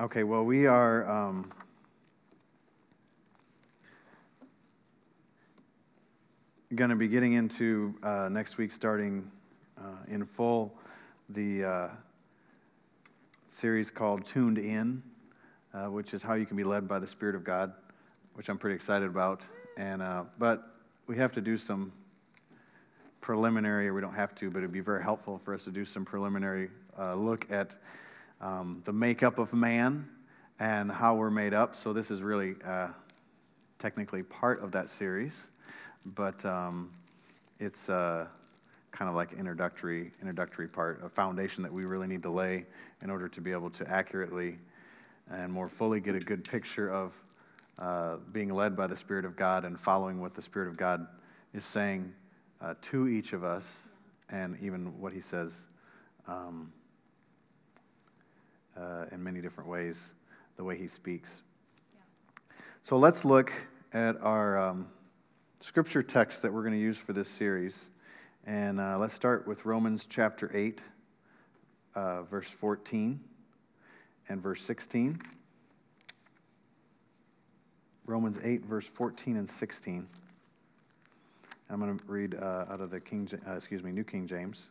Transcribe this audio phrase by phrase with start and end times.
[0.00, 1.50] Okay, well, we are um,
[6.72, 9.28] going to be getting into uh, next week, starting
[9.76, 10.72] uh, in full,
[11.30, 11.88] the uh,
[13.48, 15.02] series called Tuned In,
[15.74, 17.72] uh, which is how you can be led by the Spirit of God,
[18.34, 19.42] which I'm pretty excited about.
[19.76, 20.76] And uh, but
[21.08, 21.90] we have to do some
[23.20, 25.84] preliminary, or we don't have to, but it'd be very helpful for us to do
[25.84, 27.74] some preliminary uh, look at
[28.40, 30.08] um, the makeup of man
[30.58, 31.74] and how we're made up.
[31.74, 32.88] So this is really uh,
[33.78, 35.46] technically part of that series,
[36.04, 36.90] but um,
[37.58, 38.26] it's uh,
[38.90, 42.64] kind of like introductory introductory part, a foundation that we really need to lay
[43.02, 44.58] in order to be able to accurately
[45.30, 47.12] and more fully get a good picture of
[47.78, 51.06] uh, being led by the Spirit of God and following what the Spirit of God
[51.54, 52.12] is saying
[52.60, 53.72] uh, to each of us,
[54.30, 55.54] and even what He says.
[56.26, 56.72] Um,
[58.78, 60.12] uh, in many different ways,
[60.56, 61.42] the way he speaks.
[61.94, 62.56] Yeah.
[62.82, 63.52] So let's look
[63.92, 64.88] at our um,
[65.60, 67.90] scripture text that we're going to use for this series.
[68.46, 70.82] And uh, let's start with Romans chapter 8,
[71.94, 73.20] uh, verse 14
[74.28, 75.20] and verse 16.
[78.06, 80.08] Romans 8, verse 14 and 16.
[81.70, 84.70] I'm going to read uh, out of the King, uh, excuse me, New King James.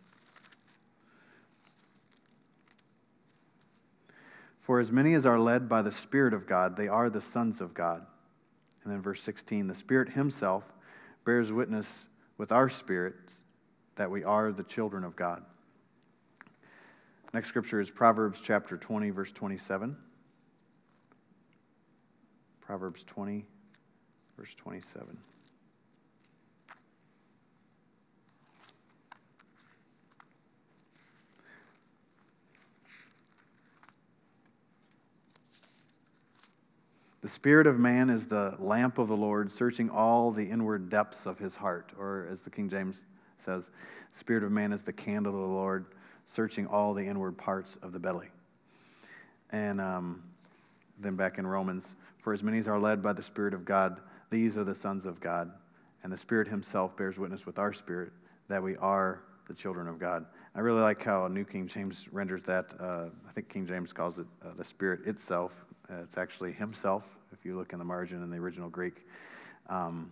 [4.68, 7.62] For as many as are led by the Spirit of God, they are the sons
[7.62, 8.06] of God.
[8.84, 10.74] And then verse 16 the Spirit Himself
[11.24, 13.46] bears witness with our spirits
[13.96, 15.46] that we are the children of God.
[17.34, 19.96] Next scripture is Proverbs chapter 20, verse 27.
[22.59, 23.46] Proverbs 20,
[24.36, 25.18] verse 27.
[37.28, 41.25] The spirit of man is the lamp of the Lord, searching all the inward depths
[41.25, 41.92] of his heart.
[42.00, 43.06] Or, as the King James
[43.38, 43.69] says,
[44.13, 45.88] spirit of man is the candle of the Lord,
[46.25, 48.29] searching all the inward parts of the belly.
[49.52, 50.24] And um,
[51.00, 54.00] then back in Romans, for as many as are led by the Spirit of God,
[54.29, 55.52] these are the sons of God.
[56.03, 58.13] And the Spirit himself bears witness with our spirit
[58.47, 59.19] that we are
[59.50, 60.25] the children of God.
[60.56, 62.73] I really like how New King James renders that.
[62.79, 65.66] Uh, I think King James calls it uh, the Spirit itself.
[65.90, 69.06] Uh, it's actually Himself, if you look in the margin in the original Greek.
[69.70, 70.12] Um,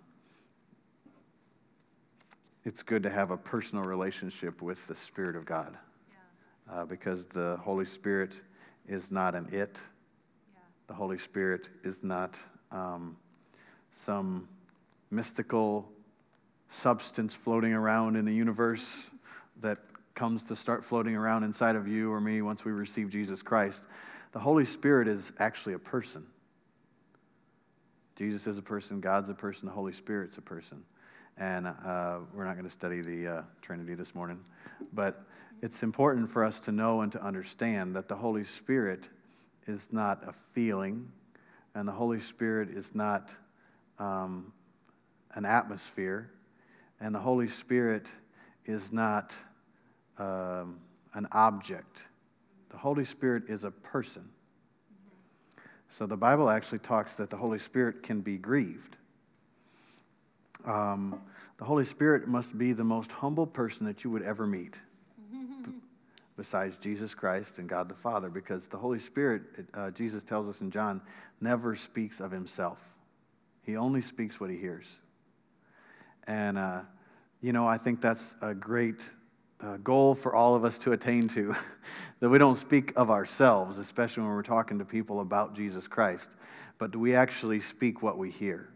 [2.63, 5.77] it's good to have a personal relationship with the Spirit of God
[6.09, 6.73] yeah.
[6.73, 8.39] uh, because the Holy Spirit
[8.87, 9.81] is not an it.
[10.53, 10.61] Yeah.
[10.87, 12.37] The Holy Spirit is not
[12.71, 13.17] um,
[13.91, 14.47] some
[15.11, 15.91] mystical
[16.69, 19.09] substance floating around in the universe
[19.61, 19.79] that
[20.13, 23.83] comes to start floating around inside of you or me once we receive Jesus Christ.
[24.35, 26.25] The Holy Spirit is actually a person.
[28.17, 30.83] Jesus is a person, God's a person, the Holy Spirit's a person.
[31.37, 34.41] And uh, we're not going to study the uh, Trinity this morning.
[34.91, 35.23] But
[35.61, 39.07] it's important for us to know and to understand that the Holy Spirit
[39.67, 41.09] is not a feeling,
[41.73, 43.33] and the Holy Spirit is not
[43.99, 44.51] um,
[45.35, 46.29] an atmosphere,
[46.99, 48.11] and the Holy Spirit
[48.65, 49.33] is not
[50.17, 50.81] um,
[51.13, 52.01] an object.
[52.75, 54.27] The Holy Spirit is a person.
[55.87, 58.97] So the Bible actually talks that the Holy Spirit can be grieved.
[60.65, 61.21] Um,
[61.57, 64.77] the Holy Spirit must be the most humble person that you would ever meet,
[66.35, 69.43] besides Jesus Christ and God the Father, because the Holy Spirit,
[69.73, 71.01] uh, Jesus tells us in John,
[71.39, 72.81] never speaks of himself.
[73.61, 74.85] He only speaks what he hears.
[76.27, 76.81] And, uh,
[77.41, 79.01] you know, I think that's a great
[79.61, 81.55] uh, goal for all of us to attain to
[82.19, 86.29] that we don't speak of ourselves, especially when we're talking to people about Jesus Christ,
[86.77, 88.69] but do we actually speak what we hear?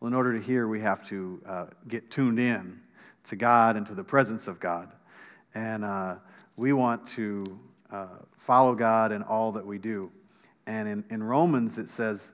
[0.00, 2.80] Well, in order to hear, we have to uh, get tuned in
[3.24, 4.92] to God and to the presence of God.
[5.54, 6.16] And uh,
[6.56, 7.44] we want to
[7.90, 8.06] uh,
[8.36, 10.10] follow God in all that we do.
[10.66, 12.32] And in, in Romans, it says,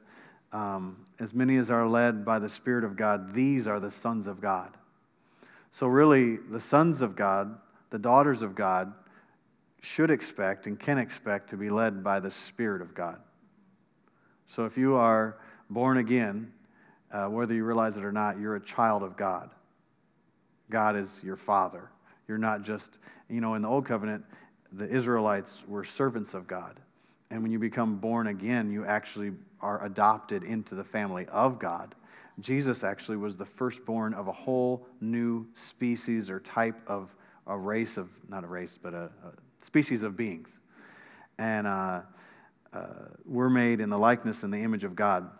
[0.52, 4.26] um, as many as are led by the Spirit of God, these are the sons
[4.26, 4.76] of God.
[5.72, 7.58] So, really, the sons of God
[7.94, 8.92] the daughters of God
[9.80, 13.20] should expect and can expect to be led by the Spirit of God.
[14.48, 15.38] So if you are
[15.70, 16.52] born again,
[17.12, 19.50] uh, whether you realize it or not, you're a child of God.
[20.70, 21.88] God is your father.
[22.26, 22.98] You're not just,
[23.30, 24.24] you know, in the Old Covenant,
[24.72, 26.80] the Israelites were servants of God.
[27.30, 31.94] And when you become born again, you actually are adopted into the family of God.
[32.40, 37.14] Jesus actually was the firstborn of a whole new species or type of
[37.46, 40.60] a race of, not a race, but a, a species of beings.
[41.38, 42.02] And uh,
[42.72, 42.86] uh,
[43.24, 45.30] we're made in the likeness and the image of God.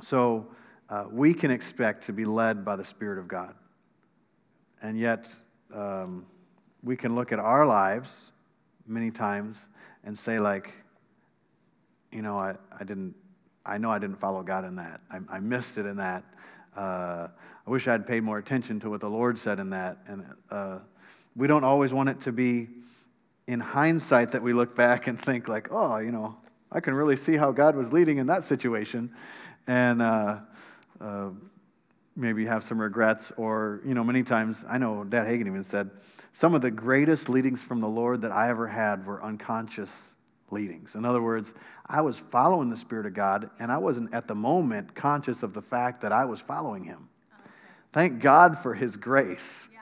[0.00, 0.48] So
[0.88, 3.54] uh, we can expect to be led by the Spirit of God.
[4.82, 5.34] And yet,
[5.74, 6.26] um,
[6.82, 8.32] we can look at our lives
[8.86, 9.68] many times
[10.04, 10.72] and say, like,
[12.12, 13.14] you know, I, I didn't,
[13.64, 15.00] I know I didn't follow God in that.
[15.10, 16.24] I, I missed it in that.
[16.76, 17.28] Uh,
[17.66, 19.98] I wish I had paid more attention to what the Lord said in that.
[20.06, 20.78] And uh,
[21.36, 22.68] we don't always want it to be
[23.46, 26.36] in hindsight that we look back and think, like, oh, you know,
[26.72, 29.12] I can really see how God was leading in that situation.
[29.66, 30.38] And uh,
[31.00, 31.28] uh,
[32.16, 33.32] maybe have some regrets.
[33.36, 35.90] Or, you know, many times, I know Dad Hagin even said,
[36.32, 40.14] some of the greatest leadings from the Lord that I ever had were unconscious
[40.50, 40.94] leadings.
[40.94, 41.54] In other words,
[41.86, 45.54] I was following the Spirit of God, and I wasn't at the moment conscious of
[45.54, 47.08] the fact that I was following Him.
[47.32, 47.50] Okay.
[47.92, 49.75] Thank God for His grace, yeah.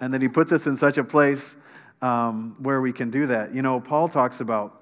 [0.00, 1.56] And that He puts us in such a place
[2.02, 3.54] um, where we can do that.
[3.54, 4.80] You know, Paul talks about,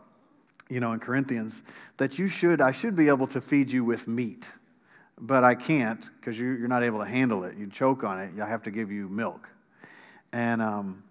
[0.69, 1.63] you know, in Corinthians,
[1.97, 4.51] that you should, I should be able to feed you with meat,
[5.19, 7.57] but I can't because you, are not able to handle it.
[7.57, 8.41] You choke on it.
[8.41, 9.49] I have to give you milk.
[10.33, 11.03] And um,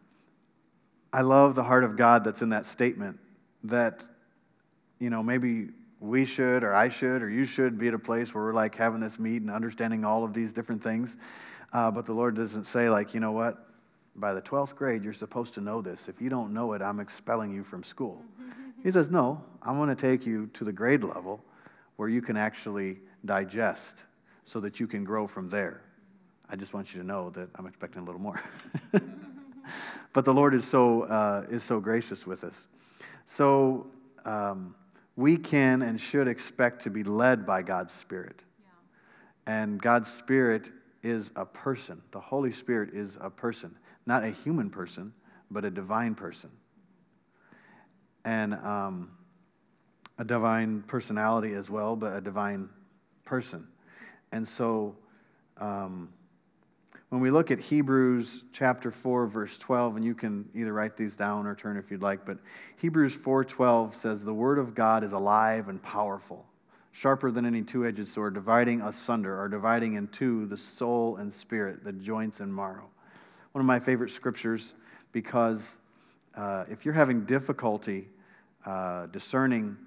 [1.12, 3.20] I love the heart of God that's in that statement
[3.64, 4.08] that
[5.00, 5.70] you know, maybe
[6.00, 8.76] we should, or I should, or you should be at a place where we're like
[8.76, 11.18] having this meat and understanding all of these different things.
[11.74, 13.68] Uh, but the Lord doesn't say, like, you know what?
[14.16, 16.08] By the 12th grade, you're supposed to know this.
[16.08, 18.24] If you don't know it, I'm expelling you from school.
[18.84, 21.44] he says, no, I'm going to take you to the grade level
[21.98, 24.04] where you can actually digest
[24.46, 25.82] so that you can grow from there.
[26.50, 28.42] I just want you to know that I'm expecting a little more.
[30.14, 32.68] but the Lord is so, uh, is so gracious with us.
[33.26, 33.88] So,
[34.26, 34.76] um,
[35.16, 38.42] we can and should expect to be led by God's Spirit.
[38.60, 39.62] Yeah.
[39.62, 40.70] And God's Spirit
[41.04, 42.02] is a person.
[42.12, 45.14] The Holy Spirit is a person, not a human person,
[45.50, 46.52] but a divine person.
[48.24, 49.12] And um,
[50.18, 52.70] a divine personality as well, but a divine
[53.24, 53.68] person.
[54.32, 54.96] And so,
[55.58, 56.10] um,
[57.10, 61.16] when we look at Hebrews chapter 4 verse 12 and you can either write these
[61.16, 62.40] down or turn if you'd like but
[62.78, 66.46] Hebrews 4:12 says the word of God is alive and powerful
[66.92, 71.84] sharper than any two-edged sword dividing asunder or dividing in two the soul and spirit
[71.84, 72.90] the joints and marrow
[73.56, 74.74] one of my favorite scriptures
[75.14, 75.78] because
[76.36, 78.06] uh, if you're having difficulty
[78.66, 79.78] uh, discerning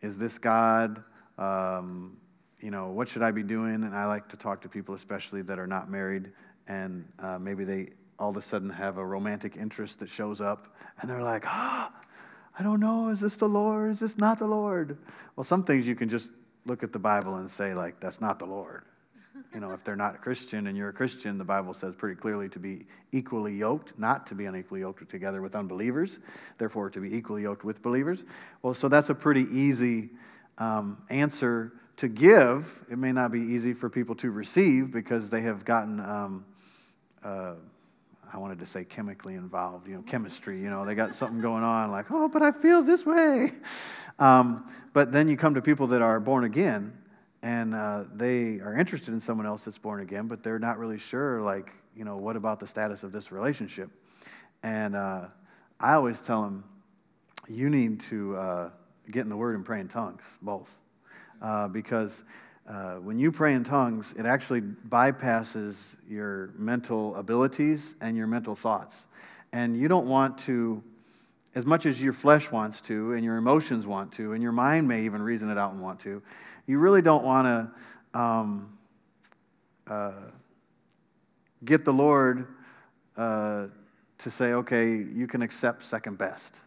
[0.00, 1.04] is this God
[1.36, 2.16] um,
[2.60, 3.74] you know, what should I be doing?
[3.74, 6.30] And I like to talk to people, especially that are not married,
[6.66, 10.74] and uh, maybe they all of a sudden have a romantic interest that shows up,
[11.02, 12.06] and they're like, ah, oh,
[12.58, 13.90] I don't know, is this the Lord?
[13.90, 14.96] Is this not the Lord?
[15.36, 16.30] Well, some things you can just
[16.64, 18.84] look at the Bible and say, like, that's not the Lord.
[19.54, 22.14] You know, if they're not a Christian and you're a Christian, the Bible says pretty
[22.14, 26.18] clearly to be equally yoked, not to be unequally yoked together with unbelievers,
[26.58, 28.22] therefore to be equally yoked with believers.
[28.62, 30.10] Well, so that's a pretty easy
[30.58, 32.84] um, answer to give.
[32.90, 36.44] It may not be easy for people to receive because they have gotten um,
[37.24, 37.54] uh,
[38.32, 41.64] I wanted to say chemically involved, you know, chemistry, you know, they got something going
[41.64, 43.52] on, like, oh, but I feel this way.
[44.18, 46.92] Um, but then you come to people that are born again
[47.42, 50.98] and uh, they are interested in someone else that's born again, but they're not really
[50.98, 53.90] sure, like, you know, what about the status of this relationship?
[54.62, 55.26] And uh,
[55.78, 56.64] I always tell them,
[57.48, 58.70] you need to uh,
[59.10, 60.70] get in the Word and pray in tongues, both.
[61.40, 62.22] Uh, because
[62.68, 68.54] uh, when you pray in tongues, it actually bypasses your mental abilities and your mental
[68.54, 69.06] thoughts.
[69.52, 70.82] And you don't want to,
[71.54, 74.86] as much as your flesh wants to, and your emotions want to, and your mind
[74.86, 76.22] may even reason it out and want to,
[76.66, 77.46] you really don't want
[78.14, 78.78] to um,
[79.88, 80.12] uh,
[81.64, 82.46] get the Lord
[83.16, 83.66] uh,
[84.18, 86.60] to say, okay, you can accept second best.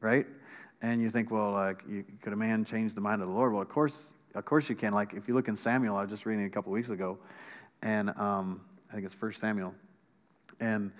[0.00, 0.26] Right?
[0.82, 3.52] And you think, well, like, you, could a man change the mind of the Lord?
[3.52, 3.94] Well, of course,
[4.34, 4.92] of course you can.
[4.92, 7.18] Like if you look in Samuel, I was just reading a couple weeks ago,
[7.82, 9.74] and um, I think it's First Samuel,
[10.60, 10.90] and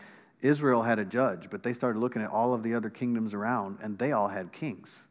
[0.45, 3.79] Israel had a judge, but they started looking at all of the other kingdoms around,
[3.83, 5.09] and they all had kings,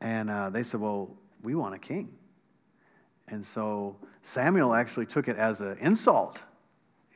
[0.00, 2.12] and uh, they said, "Well, we want a king,"
[3.28, 6.42] and so Samuel actually took it as an insult.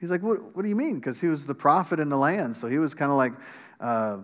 [0.01, 0.55] He's like, "What?
[0.55, 2.95] What do you mean?" Because he was the prophet in the land, so he was
[2.95, 3.33] kind of like.
[3.81, 4.19] Uh,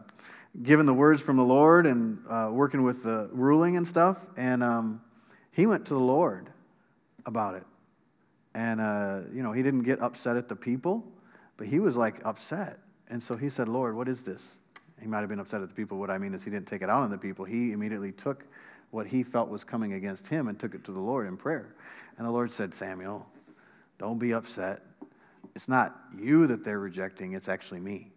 [0.62, 4.18] giving the words from the Lord and uh, working with the ruling and stuff.
[4.36, 5.00] And um,
[5.50, 6.50] he went to the Lord
[7.24, 7.64] about it.
[8.54, 11.04] And, uh, you know, he didn't get upset at the people,
[11.56, 12.78] but he was like upset.
[13.08, 14.58] And so he said, Lord, what is this?
[15.00, 15.98] He might have been upset at the people.
[15.98, 17.44] What I mean is, he didn't take it out on the people.
[17.44, 18.44] He immediately took
[18.90, 21.74] what he felt was coming against him and took it to the Lord in prayer.
[22.16, 23.26] And the Lord said, Samuel,
[23.98, 24.82] don't be upset.
[25.54, 28.12] It's not you that they're rejecting, it's actually me.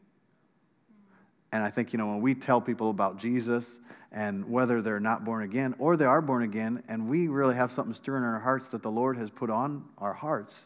[1.51, 3.79] And I think, you know, when we tell people about Jesus
[4.11, 7.71] and whether they're not born again or they are born again, and we really have
[7.71, 10.65] something stirring in our hearts that the Lord has put on our hearts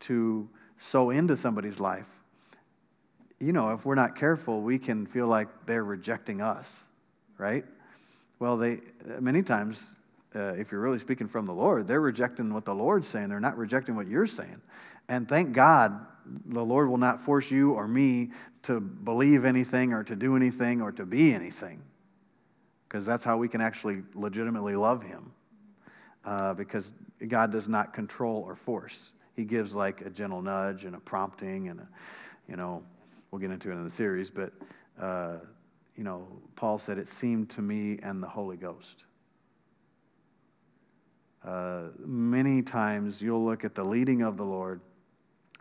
[0.00, 0.48] to
[0.78, 2.08] sow into somebody's life,
[3.38, 6.84] you know, if we're not careful, we can feel like they're rejecting us,
[7.38, 7.64] right?
[8.38, 8.80] Well, they
[9.20, 9.96] many times,
[10.34, 13.28] uh, if you're really speaking from the Lord, they're rejecting what the Lord's saying.
[13.28, 14.60] They're not rejecting what you're saying.
[15.08, 16.06] And thank God,
[16.46, 18.30] the Lord will not force you or me
[18.62, 21.82] to believe anything or to do anything or to be anything,
[22.88, 25.32] because that's how we can actually legitimately love Him.
[26.24, 26.92] Uh, because
[27.28, 29.12] God does not control or force.
[29.36, 31.88] He gives like a gentle nudge and a prompting and a,
[32.48, 32.82] you know,
[33.36, 34.50] we'll get into it in the series, but,
[34.98, 35.36] uh,
[35.94, 39.04] you know, Paul said, It seemed to me and the Holy Ghost.
[41.46, 44.80] Uh, many times you'll look at the leading of the Lord.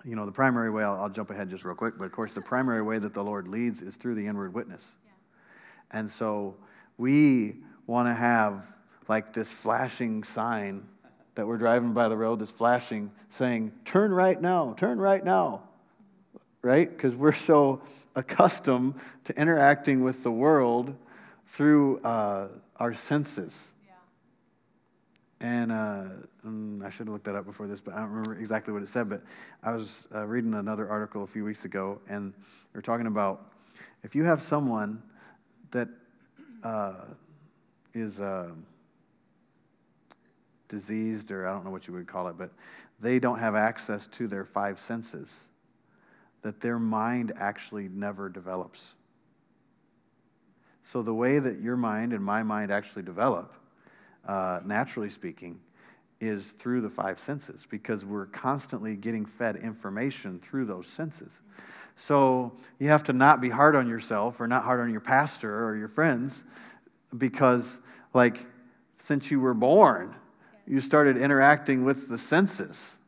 [0.05, 2.33] You know, the primary way, I'll, I'll, jump ahead just real quick, but of course,
[2.33, 4.95] the primary way that the Lord leads is through the inward witness.
[5.05, 5.99] Yeah.
[5.99, 6.55] And so
[6.97, 8.73] we want to have
[9.09, 10.87] like this flashing sign
[11.33, 15.63] that we're driving by the road, this flashing saying, Turn right now, turn right now
[16.65, 16.89] right?
[16.89, 17.79] Because we're so
[18.15, 18.95] accustomed
[19.25, 20.95] to interacting with the world
[21.45, 23.71] through uh, our senses.
[23.85, 25.47] Yeah.
[25.47, 26.03] And uh,
[26.43, 28.81] mm, I should have looked that up before this, but I don't remember exactly what
[28.81, 29.07] it said.
[29.07, 29.21] But
[29.61, 32.33] I was uh, reading another article a few weeks ago, and
[32.73, 33.51] they're talking about
[34.03, 35.03] if you have someone
[35.69, 35.87] that
[36.63, 36.95] uh,
[37.93, 38.49] is uh,
[40.67, 42.49] diseased, or I don't know what you would call it, but
[42.99, 45.49] they don't have access to their five senses
[46.45, 48.93] that their mind actually never develops.
[50.83, 53.55] So, the way that your mind and my mind actually develop,
[54.27, 55.59] uh, naturally speaking,
[56.21, 61.31] is through the five senses because we're constantly getting fed information through those senses.
[61.95, 65.65] So, you have to not be hard on yourself or not hard on your pastor
[65.67, 66.43] or your friends
[67.17, 67.79] because,
[68.13, 68.45] like,
[69.03, 70.13] since you were born,
[70.67, 72.99] you started interacting with the senses.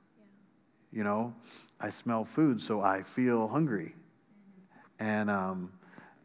[0.92, 1.36] You know,
[1.80, 3.94] I smell food, so I feel hungry.
[5.00, 5.72] And, um,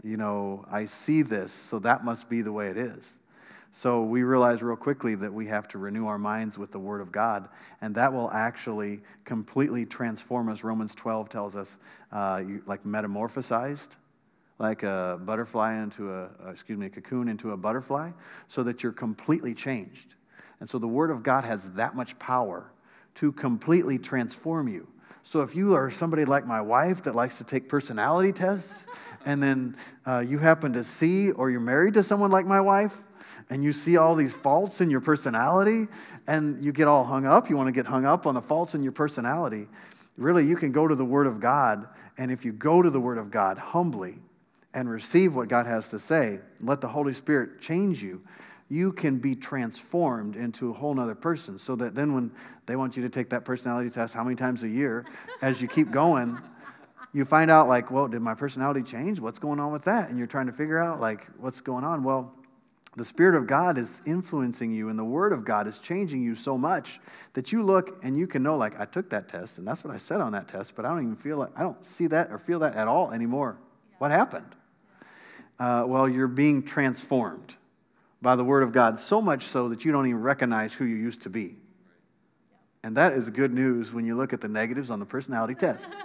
[0.03, 3.19] you know, I see this, so that must be the way it is.
[3.75, 7.01] So we realize real quickly that we have to renew our minds with the Word
[7.01, 7.49] of God,
[7.81, 10.63] and that will actually completely transform us.
[10.63, 11.79] Romans 12 tells us,
[12.13, 13.97] uh, you, like metamorphosized,
[14.59, 18.11] like a butterfly into a, excuse me, a cocoon into a butterfly,
[18.49, 20.15] so that you're completely changed.
[20.61, 22.71] And so the Word of God has that much power
[23.17, 24.87] to completely transform you.
[25.25, 28.85] So if you are somebody like my wife that likes to take personality tests,
[29.25, 29.77] and then
[30.07, 33.03] uh, you happen to see, or you're married to someone like my wife,
[33.49, 35.89] and you see all these faults in your personality,
[36.27, 38.75] and you get all hung up, you want to get hung up on the faults
[38.75, 39.69] in your personality,
[40.17, 41.87] really, you can go to the Word of God,
[42.19, 44.19] and if you go to the Word of God humbly
[44.75, 48.23] and receive what God has to say, let the Holy Spirit change you,
[48.73, 51.59] you can be transformed into a whole nother person.
[51.59, 52.33] So that then when
[52.65, 55.05] they want you to take that personality test how many times a year,
[55.43, 56.39] as you keep going,
[57.13, 59.21] you find out like, well, did my personality change?
[59.21, 60.09] What's going on with that?
[60.09, 62.03] And you're trying to figure out like what's going on.
[62.03, 62.33] Well,
[62.97, 66.35] the Spirit of God is influencing you, and the Word of God is changing you
[66.35, 66.99] so much
[67.35, 69.95] that you look and you can know, like, I took that test, and that's what
[69.95, 72.31] I said on that test, but I don't even feel like, I don't see that
[72.31, 73.57] or feel that at all anymore.
[73.59, 73.97] Yeah.
[73.99, 74.55] What happened?
[75.59, 77.57] Uh, well, you're being transformed
[78.23, 80.97] by the Word of God, so much so that you don't even recognize who you
[80.97, 81.57] used to be.
[82.85, 85.87] And that is good news when you look at the negatives on the personality test.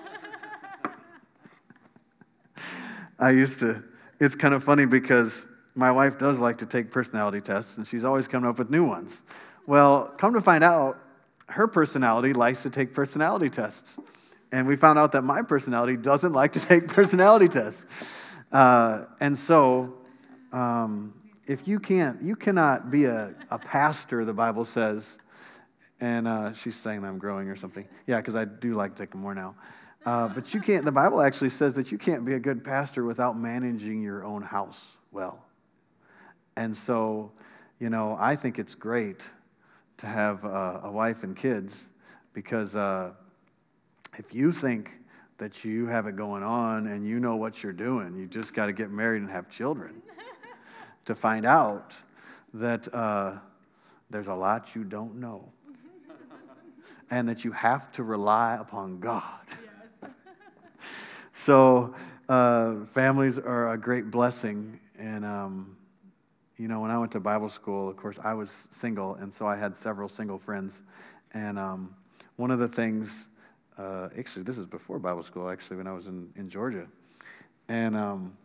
[3.19, 3.83] I used to,
[4.19, 5.45] it's kind of funny because
[5.75, 8.85] my wife does like to take personality tests, and she's always coming up with new
[8.85, 9.21] ones.
[9.67, 10.99] Well, come to find out,
[11.49, 13.97] her personality likes to take personality tests.
[14.51, 17.85] And we found out that my personality doesn't like to take personality tests.
[18.51, 19.93] Uh, and so,
[20.51, 21.13] um,
[21.47, 25.17] if you can't, you cannot be a, a pastor, the Bible says.
[25.99, 27.87] And uh, she's saying that I'm growing or something.
[28.05, 29.55] Yeah, because I do like to take more now.
[30.05, 33.05] Uh, but you can't, the Bible actually says that you can't be a good pastor
[33.05, 35.43] without managing your own house well.
[36.55, 37.31] And so,
[37.79, 39.27] you know, I think it's great
[39.97, 41.89] to have uh, a wife and kids
[42.33, 43.11] because uh,
[44.17, 44.99] if you think
[45.39, 48.67] that you have it going on and you know what you're doing, you just got
[48.67, 50.01] to get married and have children
[51.07, 51.93] to find out
[52.53, 53.37] that uh,
[54.09, 55.51] there's a lot you don't know
[57.09, 59.23] and that you have to rely upon God.
[59.49, 60.11] Yes.
[61.33, 61.95] so,
[62.29, 64.79] uh, families are a great blessing.
[64.99, 65.77] And, um,
[66.57, 69.47] you know, when I went to Bible school, of course, I was single, and so
[69.47, 70.81] I had several single friends.
[71.33, 71.95] And um,
[72.35, 73.29] one of the things,
[73.77, 76.87] uh, actually, this is before Bible school, actually, when I was in, in Georgia.
[77.69, 78.37] And um,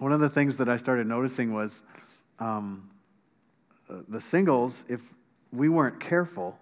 [0.00, 1.82] one of the things that I started noticing was
[2.38, 2.88] um,
[4.08, 5.02] the singles, if
[5.52, 6.58] we weren't careful,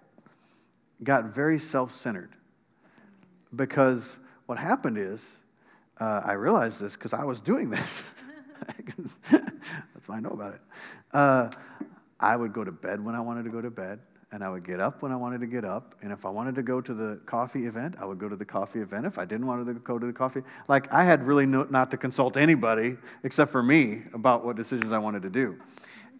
[1.04, 2.30] got very self centered.
[3.54, 5.26] Because what happened is,
[6.00, 8.02] uh, I realized this because I was doing this.
[9.30, 10.60] That's why I know about it.
[11.12, 11.50] Uh,
[12.18, 14.64] I would go to bed when I wanted to go to bed, and I would
[14.64, 15.94] get up when I wanted to get up.
[16.02, 18.44] And if I wanted to go to the coffee event, I would go to the
[18.44, 19.06] coffee event.
[19.06, 21.90] If I didn't want to go to the coffee, like I had really no, not
[21.92, 25.58] to consult anybody except for me about what decisions I wanted to do.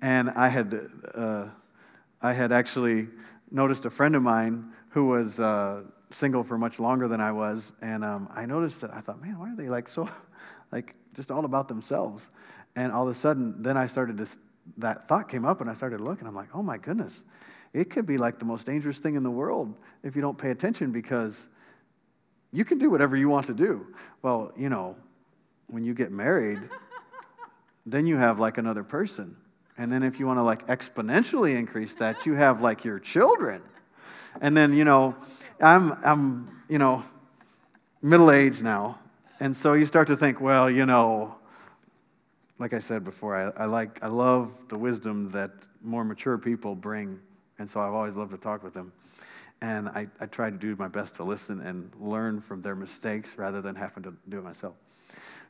[0.01, 0.81] And I had,
[1.15, 1.47] uh,
[2.23, 3.09] I had actually
[3.51, 7.73] noticed a friend of mine who was uh, single for much longer than I was,
[7.83, 10.09] and um, I noticed that I thought, man, why are they like so,
[10.73, 12.31] like just all about themselves?
[12.77, 14.27] And all of a sudden, then I started to,
[14.79, 16.27] that thought came up, and I started looking.
[16.27, 17.25] I'm like, oh my goodness,
[17.73, 20.51] it could be like the most dangerous thing in the world if you don't pay
[20.51, 21.49] attention because
[22.53, 23.87] you can do whatever you want to do.
[24.23, 24.97] Well, you know,
[25.67, 26.59] when you get married,
[27.87, 29.37] then you have like another person.
[29.77, 33.63] And then if you want to like exponentially increase that, you have like your children.
[34.41, 35.15] And then, you know,
[35.61, 37.05] I'm, I'm you know,
[38.03, 38.99] middle aged now.
[39.41, 41.37] And so you start to think, well, you know,
[42.59, 46.75] like I said before, I, I like, I love the wisdom that more mature people
[46.75, 47.21] bring.
[47.59, 48.93] And so I've always loved to talk with them.
[49.61, 53.37] And I, I try to do my best to listen and learn from their mistakes
[53.37, 54.75] rather than having to do it myself.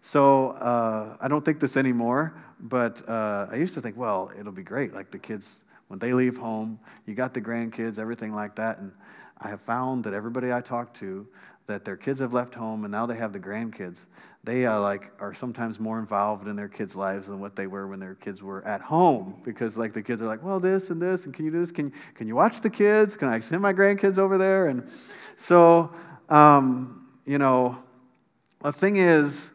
[0.00, 4.52] So uh, I don't think this anymore, but uh, I used to think, well, it'll
[4.52, 4.94] be great.
[4.94, 8.78] Like the kids, when they leave home, you got the grandkids, everything like that.
[8.78, 8.92] And
[9.40, 11.26] I have found that everybody I talk to,
[11.68, 14.06] that their kids have left home and now they have the grandkids,
[14.42, 17.86] they uh, like are sometimes more involved in their kids' lives than what they were
[17.86, 21.00] when their kids were at home because like the kids are like, well, this and
[21.00, 21.70] this, and can you do this?
[21.70, 23.16] Can can you watch the kids?
[23.16, 24.68] Can I send my grandkids over there?
[24.68, 24.88] And
[25.36, 25.92] so,
[26.30, 27.78] um, you know,
[28.62, 29.50] the thing is,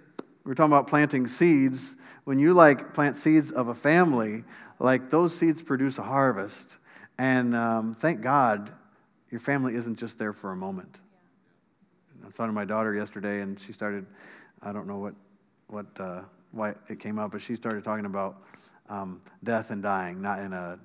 [0.45, 1.95] we're talking about planting seeds.
[2.25, 4.43] When you like plant seeds of a family,
[4.79, 6.77] like those seeds produce a harvest.
[7.17, 8.71] And um, thank God
[9.31, 11.01] your family isn't just there for a moment.
[12.23, 14.05] I was talking to my daughter yesterday, and she started,
[14.61, 15.13] I don't know what,
[15.67, 18.41] what, uh, why it came up, but she started talking about
[18.89, 20.79] um, death and dying, not in a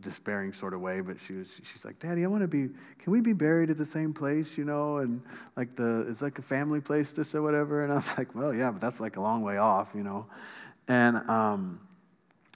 [0.00, 3.12] despairing sort of way, but she was, she's like, Daddy, I want to be, can
[3.12, 4.98] we be buried at the same place, you know?
[4.98, 5.22] And
[5.56, 7.84] like the, it's like a family place, this or whatever.
[7.84, 10.26] And I was like, well, yeah, but that's like a long way off, you know?
[10.88, 11.80] And um,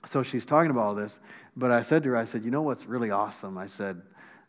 [0.05, 1.21] so she's talking about all this,
[1.57, 3.57] but I said to her, I said, you know what's really awesome?
[3.57, 4.03] I said,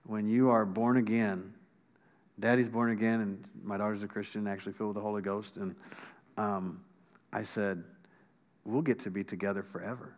[0.03, 1.53] when you are born again,
[2.39, 5.57] daddy's born again, and my daughter's a Christian, actually filled with the Holy Ghost.
[5.57, 5.75] And
[6.37, 6.81] um,
[7.33, 7.83] I said,
[8.65, 10.15] we'll get to be together forever.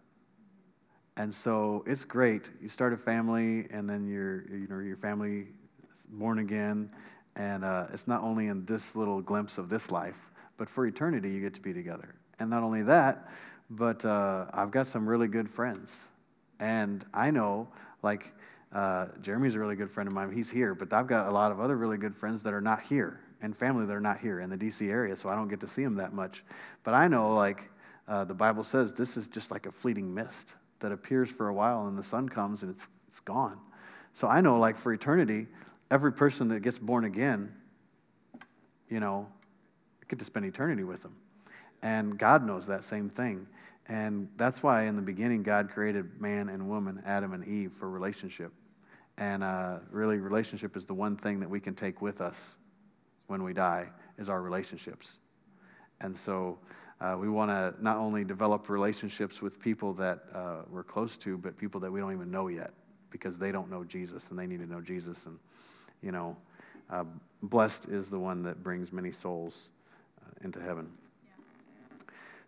[1.17, 2.49] And so it's great.
[2.61, 5.47] You start a family, and then your, you know, your family
[5.97, 6.89] is born again.
[7.35, 10.17] And uh, it's not only in this little glimpse of this life,
[10.57, 12.15] but for eternity, you get to be together.
[12.39, 13.29] And not only that,
[13.69, 16.07] but uh, I've got some really good friends.
[16.59, 17.67] And I know,
[18.01, 18.33] like,
[18.71, 20.31] uh, Jeremy's a really good friend of mine.
[20.31, 22.81] He's here, but I've got a lot of other really good friends that are not
[22.81, 25.59] here and family that are not here in the DC area, so I don't get
[25.61, 26.43] to see them that much.
[26.83, 27.69] But I know, like,
[28.07, 31.53] uh, the Bible says, this is just like a fleeting mist that appears for a
[31.53, 33.57] while and the sun comes and it's, it's gone.
[34.13, 35.47] So I know, like, for eternity,
[35.89, 37.53] every person that gets born again,
[38.89, 39.27] you know,
[40.07, 41.15] get to spend eternity with them.
[41.81, 43.47] And God knows that same thing.
[43.89, 47.89] And that's why in the beginning, God created man and woman, Adam and Eve, for
[47.89, 48.53] relationship.
[49.17, 52.55] And uh, really, relationship is the one thing that we can take with us
[53.25, 55.17] when we die, is our relationships.
[56.01, 56.59] And so
[57.01, 61.37] uh, we want to not only develop relationships with people that uh, we're close to,
[61.37, 62.71] but people that we don't even know yet
[63.09, 65.25] because they don't know Jesus and they need to know Jesus.
[65.25, 65.39] And,
[66.01, 66.37] you know,
[66.91, 67.05] uh,
[67.41, 69.69] blessed is the one that brings many souls
[70.21, 70.89] uh, into heaven.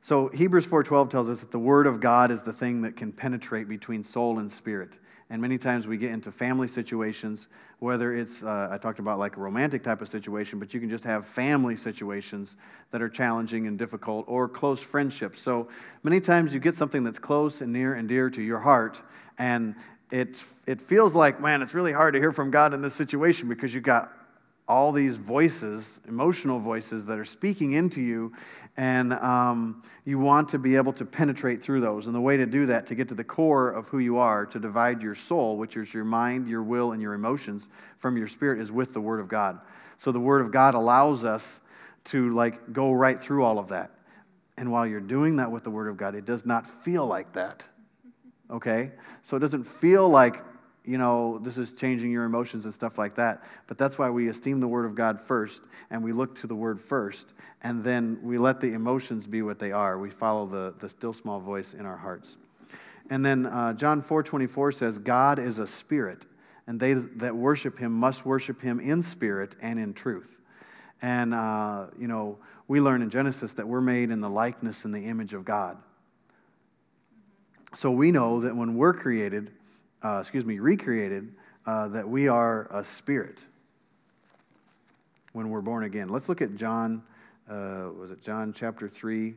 [0.02, 3.12] So Hebrews 4:12 tells us that the word of God is the thing that can
[3.12, 4.98] penetrate between soul and spirit.
[5.30, 7.48] And many times we get into family situations,
[7.80, 10.90] whether it's, uh, I talked about like a romantic type of situation, but you can
[10.90, 12.58] just have family situations
[12.90, 15.40] that are challenging and difficult, or close friendships.
[15.40, 15.70] So
[16.04, 19.02] many times you get something that's close and near and dear to your heart,
[19.38, 19.76] and
[20.12, 23.48] it, it feels like, man, it's really hard to hear from God in this situation
[23.48, 24.12] because you've got
[24.72, 28.32] all these voices, emotional voices that are speaking into you,
[28.78, 32.08] and um, you want to be able to penetrate through those.
[32.08, 34.46] And the way to do that, to get to the core of who you are,
[34.46, 38.28] to divide your soul, which is your mind, your will, and your emotions, from your
[38.28, 39.60] spirit, is with the Word of God.
[39.98, 41.60] So the Word of God allows us
[42.06, 43.92] to like go right through all of that.
[44.56, 47.34] And while you're doing that with the Word of God, it does not feel like
[47.34, 47.62] that.
[48.50, 48.92] Okay?
[49.22, 50.46] So it doesn't feel like
[50.84, 53.44] you know, this is changing your emotions and stuff like that.
[53.68, 56.56] But that's why we esteem the Word of God first, and we look to the
[56.56, 59.98] Word first, and then we let the emotions be what they are.
[60.00, 62.36] We follow the, the still small voice in our hearts.
[63.10, 66.26] And then uh, John 4 24 says, God is a spirit,
[66.66, 70.38] and they that worship him must worship him in spirit and in truth.
[71.02, 74.94] And, uh, you know, we learn in Genesis that we're made in the likeness and
[74.94, 75.78] the image of God.
[77.74, 79.52] So we know that when we're created,
[80.04, 81.34] uh, excuse me, recreated,
[81.66, 83.44] uh, that we are a spirit
[85.34, 86.10] when we're born again.
[86.10, 87.04] Let's look at John,
[87.50, 89.36] uh, was it John chapter 3,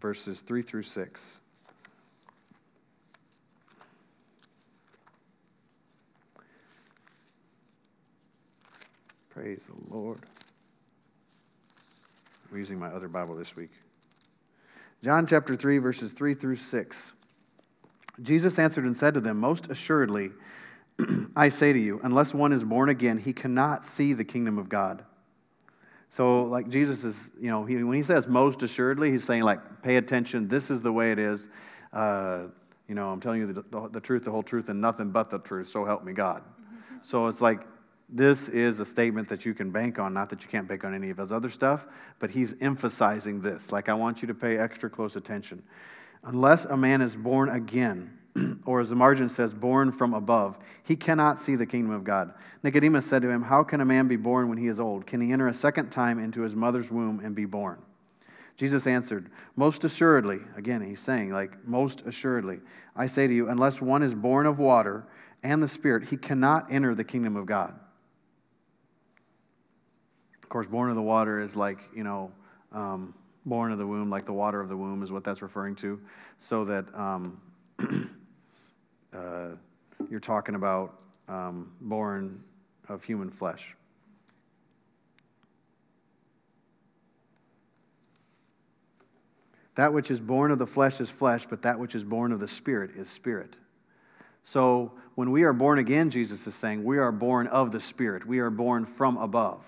[0.00, 1.38] verses 3 through 6.
[9.30, 10.18] Praise the Lord.
[12.50, 13.70] I'm using my other Bible this week.
[15.02, 17.12] John chapter 3, verses 3 through 6.
[18.20, 20.30] Jesus answered and said to them, Most assuredly,
[21.36, 24.68] I say to you, unless one is born again, he cannot see the kingdom of
[24.68, 25.04] God.
[26.10, 29.82] So, like Jesus is, you know, he, when he says most assuredly, he's saying, like,
[29.82, 30.46] pay attention.
[30.46, 31.48] This is the way it is.
[31.90, 32.48] Uh,
[32.86, 35.30] you know, I'm telling you the, the, the, truth, the whole truth, and nothing but
[35.30, 35.68] the truth.
[35.68, 36.42] So help me God.
[37.04, 37.66] So it's like
[38.08, 40.14] this is a statement that you can bank on.
[40.14, 41.86] Not that you can't bank on any of his other stuff,
[42.20, 43.72] but he's emphasizing this.
[43.72, 45.64] Like, I want you to pay extra close attention.
[46.24, 48.18] Unless a man is born again,
[48.64, 52.32] or as the margin says, born from above, he cannot see the kingdom of God.
[52.62, 55.06] Nicodemus said to him, How can a man be born when he is old?
[55.06, 57.82] Can he enter a second time into his mother's womb and be born?
[58.56, 62.60] Jesus answered, Most assuredly, again, he's saying, like, most assuredly,
[62.94, 65.04] I say to you, unless one is born of water
[65.42, 67.74] and the Spirit, he cannot enter the kingdom of God.
[70.42, 72.30] Of course, born of the water is like, you know,
[72.72, 75.74] um, born of the womb, like the water of the womb is what that's referring
[75.76, 76.00] to.
[76.38, 77.40] So that um,
[79.14, 79.48] uh,
[80.10, 82.42] you're talking about um, born
[82.88, 83.74] of human flesh.
[89.74, 92.40] That which is born of the flesh is flesh, but that which is born of
[92.40, 93.56] the spirit is spirit.
[94.44, 98.26] So when we are born again, Jesus is saying, we are born of the spirit.
[98.26, 99.64] We are born from above.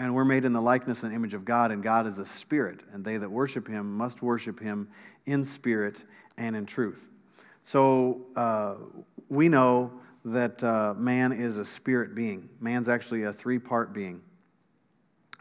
[0.00, 2.80] And we're made in the likeness and image of God, and God is a spirit,
[2.94, 4.88] and they that worship him must worship him
[5.26, 6.06] in spirit
[6.38, 7.06] and in truth.
[7.64, 8.76] So uh,
[9.28, 9.92] we know
[10.24, 12.48] that uh, man is a spirit being.
[12.60, 14.22] Man's actually a three-part being.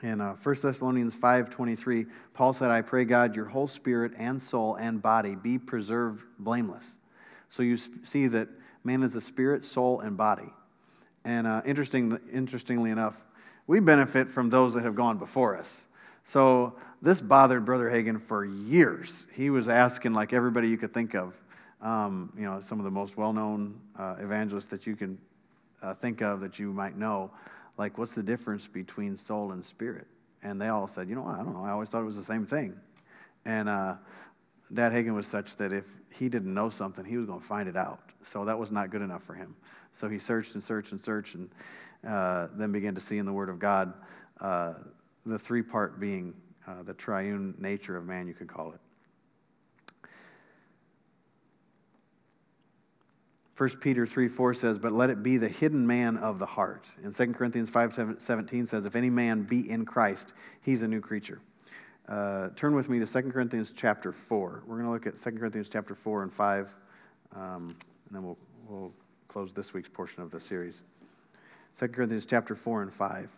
[0.04, 4.76] In uh, 1 Thessalonians 5.23, Paul said, I pray God your whole spirit and soul
[4.76, 6.98] and body be preserved blameless.
[7.48, 8.50] So you see that
[8.84, 10.52] man is a spirit, soul, and body.
[11.24, 13.22] And uh, interesting, interestingly enough,
[13.69, 15.86] we benefit from those that have gone before us.
[16.23, 19.27] So this bothered Brother Hagin for years.
[19.32, 21.36] He was asking, like everybody you could think of,
[21.79, 25.19] um, you know, some of the most well known uh, evangelists that you can
[25.84, 27.29] uh, think of that you might know,
[27.77, 30.08] like, what's the difference between soul and spirit?
[30.41, 31.63] And they all said, you know, I don't know.
[31.63, 32.75] I always thought it was the same thing.
[33.45, 33.97] And uh,
[34.73, 37.69] Dad Hagin was such that if he didn't know something, he was going to find
[37.69, 37.99] it out.
[38.23, 39.55] So that was not good enough for him.
[39.93, 41.51] So he searched and searched and searched and
[42.07, 43.93] uh, then begin to see in the Word of God
[44.41, 44.73] uh,
[45.25, 46.33] the three part being,
[46.67, 48.79] uh, the triune nature of man, you could call it.
[53.59, 56.89] 1 Peter 3 4 says, But let it be the hidden man of the heart.
[57.03, 61.01] And 2 Corinthians 5 17 says, If any man be in Christ, he's a new
[61.01, 61.41] creature.
[62.07, 64.63] Uh, turn with me to 2 Corinthians chapter 4.
[64.65, 66.73] We're going to look at 2 Corinthians chapter 4 and 5,
[67.35, 67.75] um, and
[68.09, 68.93] then we'll, we'll
[69.27, 70.81] close this week's portion of the series.
[71.80, 73.30] 2 Corinthians chapter 4 and 5.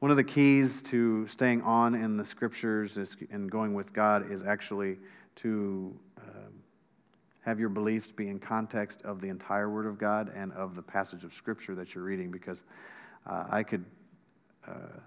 [0.00, 2.98] One of the keys to staying on in the scriptures
[3.30, 4.96] and going with God is actually
[5.36, 6.52] to um,
[7.44, 10.82] have your beliefs be in context of the entire Word of God and of the
[10.82, 12.64] passage of Scripture that you're reading, because
[13.24, 13.84] uh, I could
[14.66, 14.98] uh,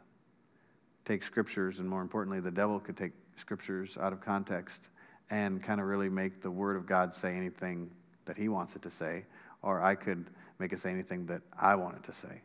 [1.03, 4.87] take scriptures, and more importantly, the devil could take scriptures out of context
[5.31, 7.91] and kind of really make the Word of God say anything
[8.23, 9.25] that he wants it to say,
[9.63, 10.27] or I could
[10.61, 12.41] make it say anything that I want it to say.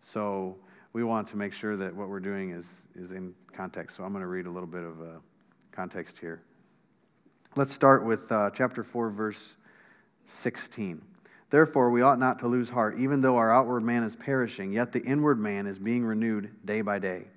[0.00, 0.56] So
[0.92, 3.96] we want to make sure that what we're doing is, is in context.
[3.96, 5.04] So I'm going to read a little bit of uh,
[5.72, 6.42] context here.
[7.56, 9.56] Let's start with uh, chapter 4, verse
[10.26, 11.00] 16.
[11.48, 14.92] Therefore, we ought not to lose heart, even though our outward man is perishing, yet
[14.92, 17.28] the inward man is being renewed day by day.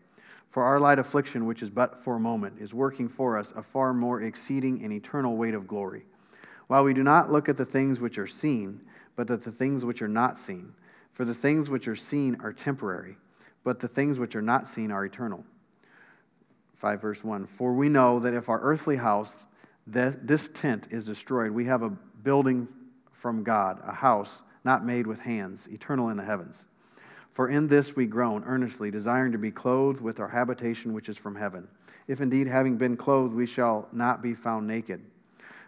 [0.50, 3.64] For our light affliction, which is but for a moment, is working for us a
[3.64, 6.04] far more exceeding and eternal weight of glory.
[6.68, 8.82] While we do not look at the things which are seen,
[9.18, 10.72] but that the things which are not seen.
[11.12, 13.18] For the things which are seen are temporary,
[13.66, 15.44] but the things which are not seen are eternal.
[16.76, 19.46] 5 verse 1 For we know that if our earthly house,
[19.86, 22.68] this tent is destroyed, we have a building
[23.12, 26.66] from God, a house not made with hands, eternal in the heavens.
[27.34, 31.18] For in this we groan earnestly, desiring to be clothed with our habitation which is
[31.18, 31.68] from heaven.
[32.08, 35.02] If indeed, having been clothed, we shall not be found naked.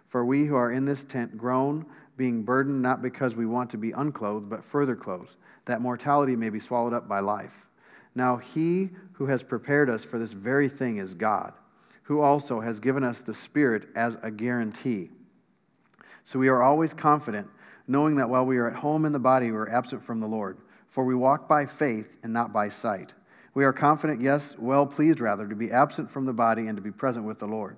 [0.07, 1.85] For we who are in this tent groan,
[2.19, 6.49] being burdened not because we want to be unclothed, but further clothed, that mortality may
[6.49, 7.65] be swallowed up by life.
[8.13, 11.53] Now he who has prepared us for this very thing is God,
[12.03, 15.11] who also has given us the Spirit as a guarantee.
[16.25, 17.47] So we are always confident,
[17.87, 20.27] knowing that while we are at home in the body, we are absent from the
[20.27, 20.57] Lord.
[20.89, 23.13] For we walk by faith and not by sight.
[23.53, 26.83] We are confident, yes, well pleased rather, to be absent from the body and to
[26.83, 27.77] be present with the Lord.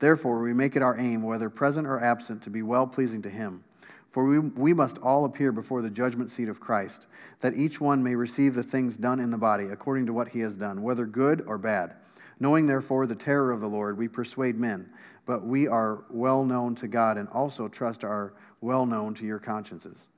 [0.00, 3.30] Therefore, we make it our aim, whether present or absent, to be well pleasing to
[3.30, 3.64] Him.
[4.10, 7.06] For we, we must all appear before the judgment seat of Christ,
[7.40, 10.40] that each one may receive the things done in the body according to what he
[10.40, 11.94] has done, whether good or bad.
[12.40, 14.90] Knowing therefore the terror of the Lord, we persuade men,
[15.26, 19.38] but we are well known to God and also trust are well known to your
[19.38, 20.08] consciences.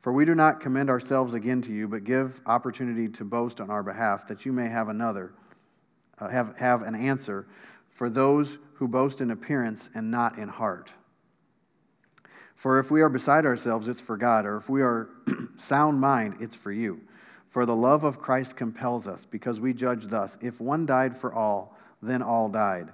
[0.00, 3.70] For we do not commend ourselves again to you, but give opportunity to boast on
[3.70, 5.32] our behalf, that you may have another,
[6.18, 7.46] uh, have, have an answer
[7.90, 10.92] for those who boast in appearance and not in heart.
[12.62, 15.08] For if we are beside ourselves, it's for God, or if we are
[15.56, 17.00] sound mind, it's for you.
[17.48, 21.34] For the love of Christ compels us, because we judge thus if one died for
[21.34, 22.90] all, then all died.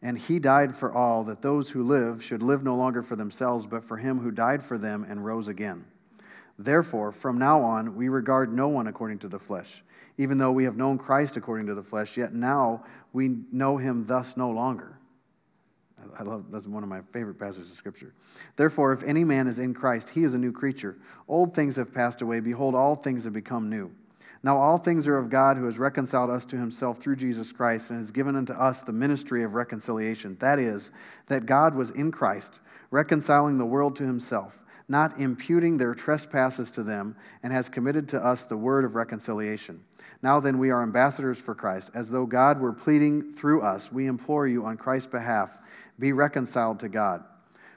[0.00, 3.66] And he died for all, that those who live should live no longer for themselves,
[3.66, 5.84] but for him who died for them and rose again.
[6.58, 9.82] Therefore, from now on, we regard no one according to the flesh.
[10.16, 14.06] Even though we have known Christ according to the flesh, yet now we know him
[14.06, 14.96] thus no longer.
[16.18, 18.12] I love that's one of my favorite passages of scripture.
[18.56, 20.96] Therefore, if any man is in Christ, he is a new creature.
[21.28, 23.90] Old things have passed away; behold, all things have become new.
[24.42, 27.90] Now all things are of God, who has reconciled us to himself through Jesus Christ,
[27.90, 30.36] and has given unto us the ministry of reconciliation.
[30.40, 30.90] That is,
[31.28, 32.58] that God was in Christ,
[32.90, 38.24] reconciling the world to himself, not imputing their trespasses to them, and has committed to
[38.24, 39.84] us the word of reconciliation.
[40.22, 43.92] Now then, we are ambassadors for Christ, as though God were pleading through us.
[43.92, 45.56] We implore you on Christ's behalf
[45.98, 47.24] be reconciled to God.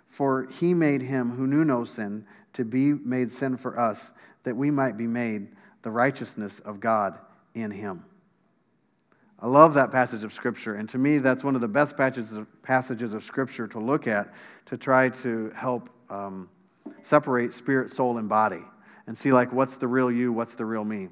[0.08, 4.56] For he made him who knew no sin to be made sin for us, that
[4.56, 5.48] we might be made
[5.82, 7.18] the righteousness of God
[7.54, 8.06] in him.
[9.40, 13.14] I love that passage of Scripture, and to me, that's one of the best passages
[13.14, 14.34] of, Scripture to look at
[14.68, 16.50] to try to help um,
[17.02, 18.62] separate spirit, soul, and body
[19.08, 21.10] and see, like, what's the real you, what's the real me.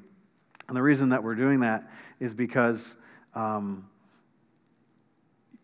[0.67, 1.89] And the reason that we're doing that
[2.19, 2.95] is because
[3.35, 3.87] um,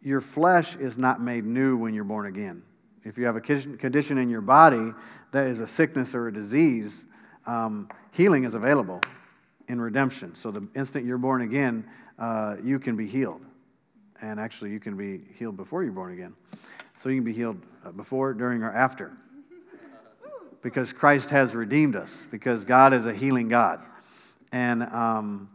[0.02, 2.64] your flesh is not made new when you're born again.
[3.04, 4.94] If you have a condition in your body
[5.32, 7.06] that is a sickness or a disease,
[7.46, 9.02] um, healing is available
[9.68, 10.36] in redemption.
[10.36, 11.86] So the instant you're born again,
[12.18, 13.42] uh, you can be healed.
[14.22, 16.34] And actually, you can be healed before you're born again.
[16.98, 19.14] So you can be healed uh, before, during, or after.
[20.62, 23.80] Because Christ has redeemed us, because God is a healing God.
[24.52, 25.50] And, um,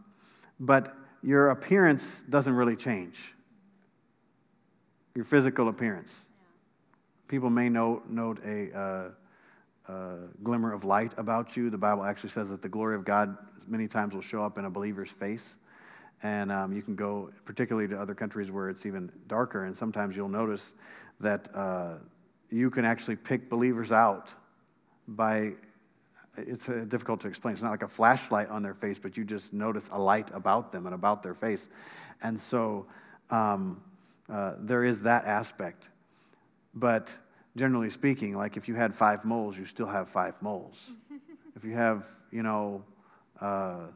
[0.59, 3.34] but your appearance doesn't really change
[5.15, 6.27] your physical appearance.
[7.27, 9.09] People may note, note a uh,
[9.87, 11.69] uh, glimmer of light about you.
[11.69, 14.65] The Bible actually says that the glory of God many times will show up in
[14.65, 15.55] a believer's face.
[16.21, 20.15] And um, you can go, particularly to other countries where it's even darker, and sometimes
[20.15, 20.73] you'll notice
[21.19, 21.95] that uh,
[22.49, 24.33] you can actually pick believers out
[25.07, 25.53] by
[26.37, 27.53] it's uh, difficult to explain.
[27.53, 30.71] It's not like a flashlight on their face, but you just notice a light about
[30.71, 31.69] them and about their face.
[32.21, 32.87] And so
[33.29, 33.81] um,
[34.29, 35.89] uh, there is that aspect.
[36.73, 37.15] But
[37.55, 40.91] generally speaking, like if you had five moles, you still have five moles.
[41.55, 42.83] if you have, you know,
[43.39, 43.87] uh,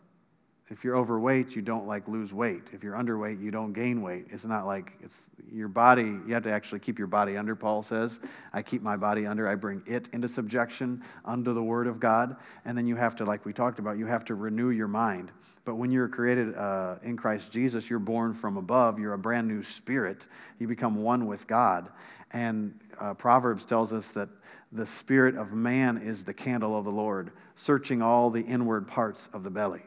[0.70, 2.70] if you're overweight, you don't like lose weight.
[2.74, 4.28] If you're underweight, you don't gain weight.
[4.30, 5.20] It's not like it's
[5.52, 8.20] your body, you have to actually keep your body under, Paul says.
[8.54, 9.48] I keep my body under.
[9.48, 12.36] I bring it into subjection under the word of God.
[12.66, 15.32] And then you have to, like we talked about, you have to renew your mind.
[15.66, 19.00] But when you're created uh, in Christ Jesus, you're born from above.
[19.00, 20.28] You're a brand new spirit.
[20.60, 21.90] You become one with God.
[22.32, 24.30] And uh, Proverbs tells us that
[24.72, 29.30] the spirit of man is the candle of the Lord, searching all the inward parts
[29.34, 29.82] of the belly.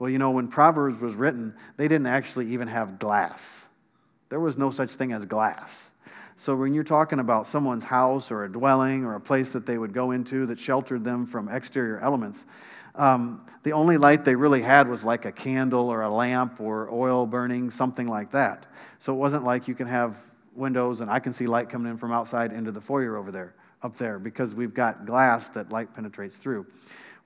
[0.00, 3.68] Well, you know, when Proverbs was written, they didn't actually even have glass.
[4.30, 5.92] There was no such thing as glass.
[6.36, 9.76] So when you're talking about someone's house or a dwelling or a place that they
[9.76, 12.46] would go into that sheltered them from exterior elements,
[12.94, 16.88] um, the only light they really had was like a candle or a lamp or
[16.90, 18.66] oil burning, something like that.
[19.00, 20.16] So it wasn't like you can have
[20.54, 23.54] windows and I can see light coming in from outside into the foyer over there,
[23.82, 26.66] up there, because we've got glass that light penetrates through.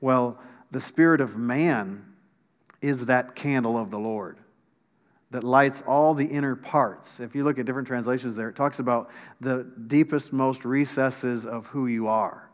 [0.01, 0.41] Well,
[0.73, 2.05] the spirit of man
[2.85, 4.39] is that candle of the Lord
[5.31, 7.19] that lights all the inner parts.
[7.19, 11.67] If you look at different translations there, it talks about the deepest, most recesses of
[11.69, 12.51] who you are.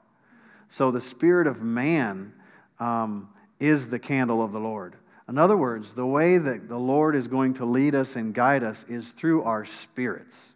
[0.69, 2.33] So the spirit of man
[2.79, 4.95] um, is the candle of the Lord.
[5.29, 8.62] In other words, the way that the Lord is going to lead us and guide
[8.62, 10.55] us is through our spirits,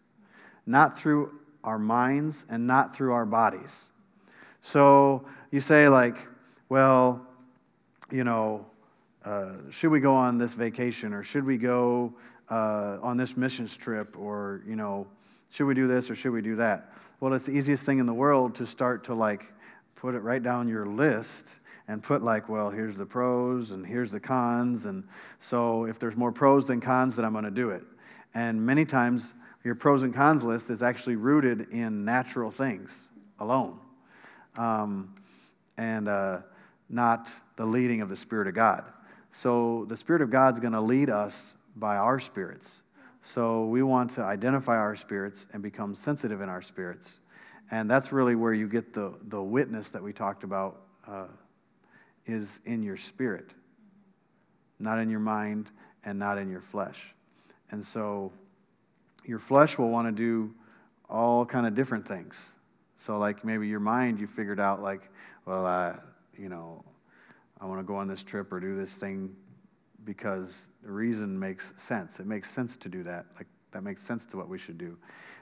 [0.67, 1.33] not through
[1.65, 3.91] our minds and not through our bodies.
[4.63, 6.29] So you say, like,
[6.69, 7.27] well,
[8.11, 8.67] you know,
[9.25, 12.13] uh, should we go on this vacation or should we go
[12.51, 15.07] uh, on this missions trip or, you know,
[15.51, 16.93] should we do this or should we do that?
[17.21, 19.53] Well, it's the easiest thing in the world to start to like
[19.95, 21.49] put it right down your list
[21.89, 24.85] and put like, well, here's the pros and here's the cons.
[24.85, 25.05] And
[25.39, 27.83] so if there's more pros than cons, then I'm going to do it.
[28.35, 33.09] And many times your pros and cons list is actually rooted in natural things
[33.39, 33.79] alone
[34.59, 35.15] um,
[35.79, 36.41] and uh,
[36.91, 38.85] not the leading of the Spirit of God.
[39.35, 42.83] So the Spirit of God's going to lead us by our spirits.
[43.25, 47.18] So we want to identify our spirits and become sensitive in our spirits.
[47.68, 51.27] And that's really where you get the, the witness that we talked about uh,
[52.27, 53.51] is in your spirit,
[54.79, 55.73] not in your mind
[56.05, 57.12] and not in your flesh.
[57.73, 58.31] And so
[59.25, 60.55] your flesh will want to do
[61.11, 62.53] all kind of different things.
[62.99, 65.11] So like maybe your mind you figured out like,
[65.44, 65.99] well,
[66.38, 66.85] you know,
[67.61, 69.35] I want to go on this trip or do this thing
[70.05, 72.21] because the reason makes sense.
[72.21, 73.27] It makes sense to do that.
[73.37, 74.97] Like that makes sense to what we should do.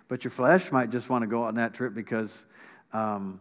[0.09, 2.45] But your flesh might just want to go on that trip because
[2.93, 3.41] um,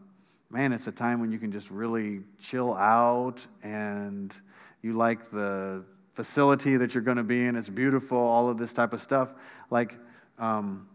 [0.52, 4.36] man, it's a time when you can just really chill out and
[4.82, 7.56] you like the facility that you're going to be in.
[7.56, 9.30] It's beautiful, all of this type of stuff.
[9.70, 9.98] Like,
[10.38, 10.88] um,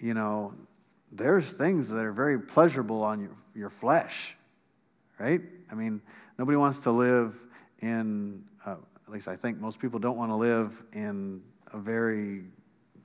[0.00, 0.52] you know,
[1.12, 4.36] there's things that are very pleasurable on your, your flesh,
[5.18, 5.40] right?
[5.70, 6.02] I mean,
[6.38, 7.36] nobody wants to live
[7.80, 12.44] in, uh, at least I think most people don't want to live in a very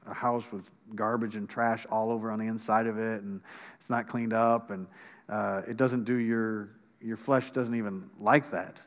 [0.06, 3.42] a house with garbage and trash all over on the inside of it, and
[3.80, 4.86] it's not cleaned up, and
[5.30, 6.70] uh, it doesn't do your
[7.02, 8.82] your flesh doesn't even like that,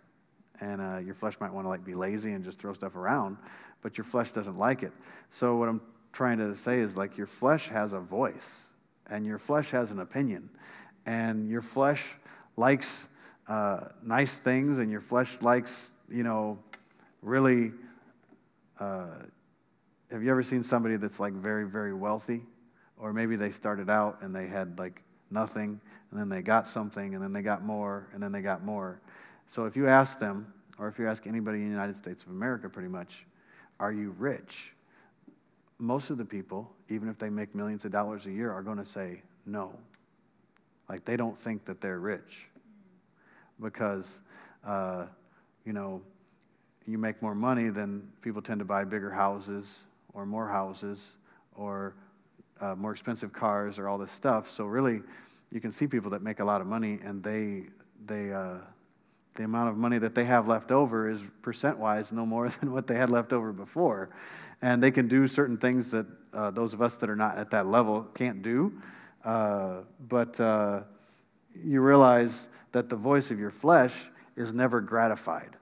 [0.61, 3.37] and uh, your flesh might want to like be lazy and just throw stuff around,
[3.83, 4.93] but your flesh doesn't like it.
[5.31, 5.81] So what I'm
[6.13, 8.67] trying to say is like your flesh has a voice,
[9.09, 10.51] and your flesh has an opinion,
[11.07, 12.17] and your flesh
[12.59, 13.09] likes
[13.49, 16.59] uh, nice things, and your flesh likes you know
[17.23, 17.73] really.
[18.79, 19.07] Uh,
[20.11, 22.43] have you ever seen somebody that's like very very wealthy,
[22.99, 25.81] or maybe they started out and they had like nothing
[26.11, 29.01] and then they got something, and then they got more, and then they got more.
[29.47, 32.31] So if you ask them, or if you ask anybody in the United States of
[32.31, 33.27] America pretty much,
[33.81, 34.73] are you rich?
[35.79, 38.79] Most of the people, even if they make millions of dollars a year, are going
[38.79, 39.75] to say no.
[40.89, 42.49] Like they don't think that they're rich
[43.61, 44.21] because,
[44.67, 45.07] uh,
[45.65, 46.03] you know,
[46.87, 49.81] you make more money, then people tend to buy bigger houses
[50.15, 51.17] or more houses
[51.55, 51.95] or
[52.61, 54.49] uh, more expensive cars or all this stuff.
[54.49, 55.03] So really,
[55.51, 57.65] you can see people that make a lot of money and they,
[58.07, 58.59] they, uh,
[59.35, 62.73] the amount of money that they have left over is percent wise no more than
[62.73, 64.11] what they had left over before.
[64.63, 67.51] And they can do certain things that uh, those of us that are not at
[67.51, 68.73] that level can't do.
[69.25, 70.81] Uh, but uh,
[71.65, 73.95] you realize that the voice of your flesh
[74.37, 75.57] is never gratified.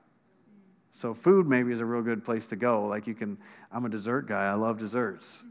[0.92, 2.86] So, food maybe is a real good place to go.
[2.86, 3.36] Like, you can,
[3.72, 5.42] I'm a dessert guy, I love desserts.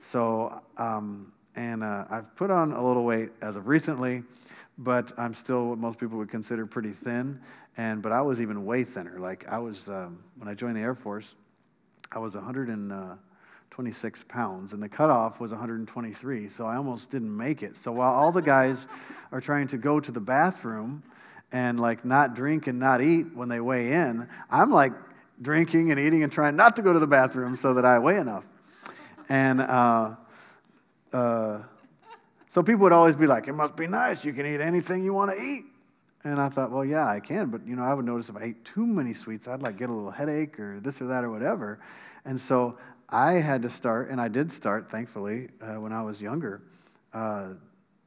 [0.00, 4.22] So, um, and uh, I've put on a little weight as of recently,
[4.78, 7.40] but I'm still what most people would consider pretty thin.
[7.78, 9.18] And but I was even way thinner.
[9.18, 11.34] Like I was um, when I joined the Air Force,
[12.12, 12.36] I was
[13.76, 16.48] 126 pounds, and the cutoff was 123.
[16.48, 17.76] So I almost didn't make it.
[17.76, 18.86] So while all the guys
[19.32, 21.02] are trying to go to the bathroom
[21.52, 24.92] and like not drink and not eat when they weigh in, I'm like
[25.42, 28.16] drinking and eating and trying not to go to the bathroom so that I weigh
[28.16, 28.44] enough.
[29.28, 30.14] And uh,
[31.12, 31.62] uh,
[32.48, 34.24] so people would always be like, it must be nice.
[34.24, 35.64] You can eat anything you want to eat.
[36.24, 37.50] And I thought, well, yeah, I can.
[37.50, 39.90] But, you know, I would notice if I ate too many sweets, I'd like get
[39.90, 41.78] a little headache or this or that or whatever.
[42.24, 46.20] And so I had to start, and I did start, thankfully, uh, when I was
[46.20, 46.62] younger.
[47.12, 47.54] Uh,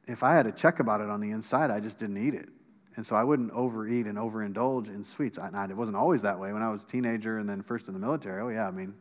[0.07, 2.49] if I had to check about it on the inside, I just didn't eat it.
[2.95, 5.37] And so I wouldn't overeat and overindulge in sweets.
[5.37, 6.51] I, it wasn't always that way.
[6.51, 8.93] When I was a teenager and then first in the military, oh, yeah, I mean,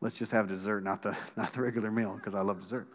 [0.00, 2.88] let's just have dessert, not the, not the regular meal, because I love dessert.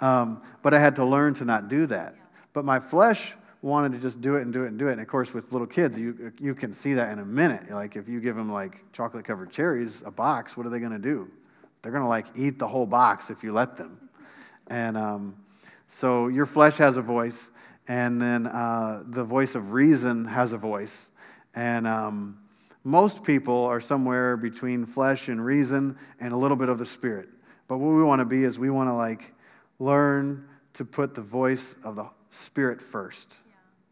[0.00, 2.16] Um, but I had to learn to not do that.
[2.52, 4.92] But my flesh wanted to just do it and do it and do it.
[4.92, 7.70] And of course, with little kids, you, you can see that in a minute.
[7.70, 10.92] Like if you give them like chocolate covered cherries, a box, what are they going
[10.92, 11.28] to do?
[11.82, 14.08] They're going to like eat the whole box if you let them.
[14.68, 15.36] And um,
[15.88, 17.50] so your flesh has a voice,
[17.88, 21.10] and then uh, the voice of reason has a voice.
[21.54, 22.38] And um,
[22.84, 27.28] Most people are somewhere between flesh and reason and a little bit of the spirit.
[27.68, 29.34] But what we want to be is we want to like
[29.78, 33.36] learn to put the voice of the spirit first.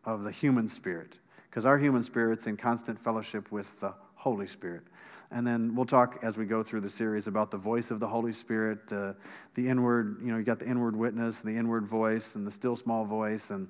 [0.09, 1.19] Of the human spirit,
[1.51, 4.83] because our human spirit's in constant fellowship with the Holy Spirit.
[5.31, 8.09] And then we'll talk as we go through the series about the voice of the
[8.09, 9.13] Holy Spirit, uh,
[9.55, 12.75] the inward, you know, you got the inward witness, the inward voice, and the still
[12.75, 13.69] small voice, and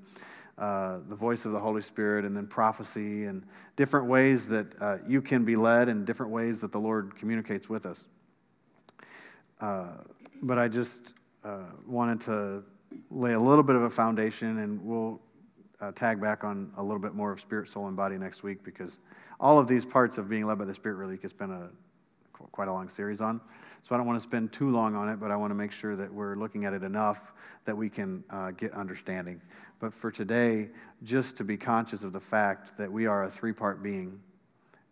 [0.59, 3.43] uh, the voice of the Holy Spirit, and then prophecy, and
[3.75, 7.69] different ways that uh, you can be led, and different ways that the Lord communicates
[7.69, 8.07] with us.
[9.61, 9.89] Uh,
[10.41, 11.15] but I just
[11.45, 12.63] uh, wanted to
[13.11, 15.21] lay a little bit of a foundation, and we'll
[15.81, 18.65] uh, tag back on a little bit more of spirit, soul, and body next week
[18.65, 18.97] because
[19.41, 21.69] all of these parts of being led by the Spirit really could spend a
[22.53, 23.41] quite a long series on.
[23.83, 25.73] So I don't want to spend too long on it, but I want to make
[25.73, 27.33] sure that we're looking at it enough
[27.65, 29.41] that we can uh, get understanding.
[29.81, 30.69] But for today,
[31.05, 34.21] just to be conscious of the fact that we are a three part being,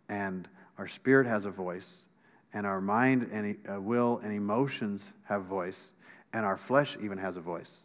[0.08, 2.04] and our spirit has a voice,
[2.52, 5.92] and our mind and uh, will and emotions have voice,
[6.32, 7.82] and our flesh even has a voice.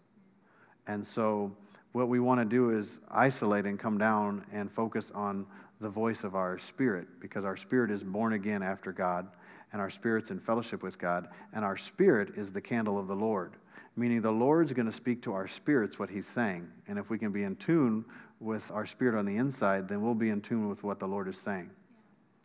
[0.88, 1.56] And so,
[1.92, 5.46] what we want to do is isolate and come down and focus on
[5.80, 9.28] the voice of our spirit because our spirit is born again after God
[9.74, 13.16] and our spirit's in fellowship with God and our spirit is the candle of the
[13.16, 13.54] Lord.
[13.98, 17.18] Meaning the Lord's going to speak to our spirits what he's saying and if we
[17.18, 18.06] can be in tune
[18.40, 21.28] with our spirit on the inside then we'll be in tune with what the Lord
[21.28, 21.70] is saying.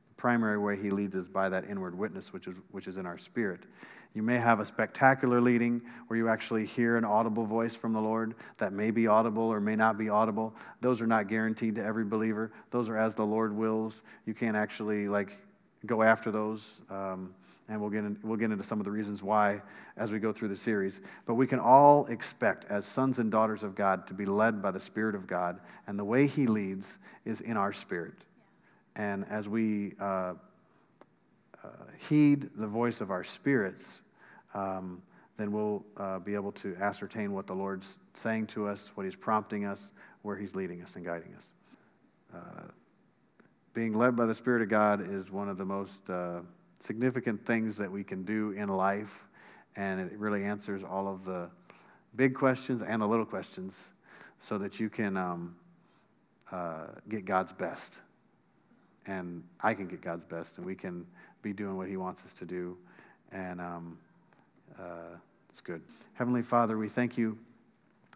[0.09, 3.07] The primary way he leads is by that inward witness which is which is in
[3.07, 3.61] our spirit
[4.17, 8.01] you may have a spectacular leading where you actually hear an audible voice from the
[8.01, 10.55] Lord that may be audible or may not be audible.
[10.81, 12.51] Those are not guaranteed to every believer.
[12.71, 14.01] Those are as the Lord wills.
[14.25, 15.37] You can't actually like
[15.85, 16.67] go after those.
[16.89, 17.35] Um,
[17.69, 19.61] and we'll get, in, we'll get into some of the reasons why
[19.99, 21.03] as we go through the series.
[21.27, 24.71] But we can all expect, as sons and daughters of God, to be led by
[24.71, 25.61] the Spirit of God.
[25.87, 26.97] And the way He leads
[27.27, 28.14] is in our spirit.
[28.95, 30.05] And as we uh,
[31.62, 31.69] uh,
[32.09, 34.01] heed the voice of our spirits,
[34.57, 35.02] um,
[35.36, 39.16] then we'll uh, be able to ascertain what the Lord's saying to us, what He's
[39.16, 39.92] prompting us,
[40.22, 41.52] where He's leading us and guiding us.
[42.34, 42.68] Uh,
[43.74, 46.40] being led by the Spirit of God is one of the most uh,
[46.80, 49.26] significant things that we can do in life,
[49.76, 51.50] and it really answers all of the
[52.16, 53.88] big questions and the little questions
[54.38, 55.54] so that you can um,
[56.50, 58.00] uh, get God's best.
[59.07, 61.07] And I can get God's best, and we can
[61.42, 62.78] be doing what He wants us to do.
[63.30, 63.98] And um,
[64.79, 65.16] uh,
[65.51, 65.83] it's good.
[66.14, 67.39] Heavenly Father, we thank you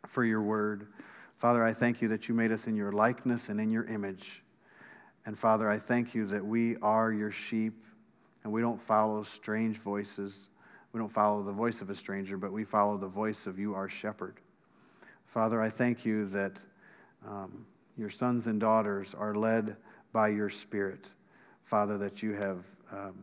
[0.06, 0.88] for your word.
[1.38, 4.42] Father, I thank you that you made us in your likeness and in your image.
[5.24, 7.84] And Father, I thank you that we are your sheep
[8.42, 10.48] and we don't follow strange voices.
[10.92, 13.74] We don't follow the voice of a stranger, but we follow the voice of you,
[13.74, 14.36] our shepherd.
[15.26, 16.60] Father, I thank you that
[17.26, 19.76] um, your sons and daughters are led
[20.12, 21.08] by your spirit.
[21.64, 23.14] Father, that you have um,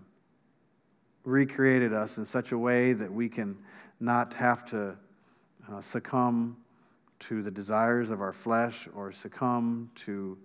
[1.28, 3.58] recreated us in such a way that we can
[4.00, 4.96] not have to
[5.70, 6.56] uh, succumb
[7.20, 10.38] to the desires of our flesh or succumb to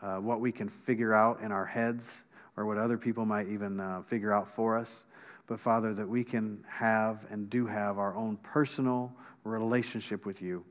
[0.00, 2.24] uh, what we can figure out in our heads
[2.56, 5.04] or what other people might even uh, figure out for us.
[5.46, 9.12] But Father, that we can have and do have our own personal
[9.44, 10.64] relationship with you,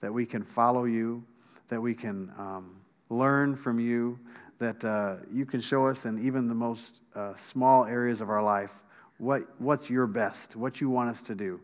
[0.00, 1.24] that we can follow you,
[1.66, 2.76] that we can um,
[3.08, 4.20] learn from you,
[4.60, 8.42] that uh, you can show us in even the most uh, small areas of our
[8.42, 8.84] life
[9.20, 11.60] what, what's your best, what you want us to do,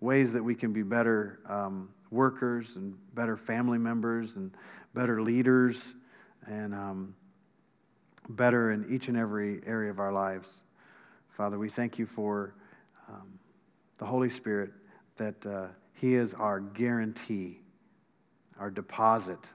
[0.00, 4.50] ways that we can be better um, workers and better family members and
[4.94, 5.92] better leaders
[6.46, 7.14] and um,
[8.30, 10.62] better in each and every area of our lives.
[11.28, 12.54] Father, we thank you for
[13.08, 13.38] um,
[13.98, 14.70] the Holy Spirit,
[15.16, 17.60] that uh, He is our guarantee,
[18.58, 19.52] our deposit.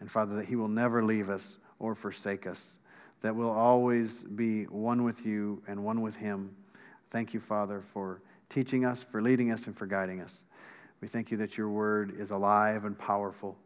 [0.00, 2.78] And Father, that He will never leave us or forsake us,
[3.20, 6.56] that we'll always be one with you and one with Him
[7.12, 10.46] Thank you, Father, for teaching us, for leading us, and for guiding us.
[11.02, 13.58] We thank you that your word is alive and powerful.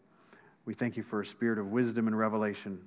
[0.65, 2.81] We thank you for a spirit of wisdom and revelation.